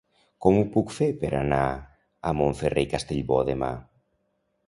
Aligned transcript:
Com 0.43 0.55
ho 0.59 0.63
puc 0.75 0.93
fer 0.93 1.09
per 1.23 1.29
anar 1.39 1.59
a 2.29 2.33
Montferrer 2.39 2.87
i 2.87 2.89
Castellbò 2.97 3.39
demà? 3.53 3.71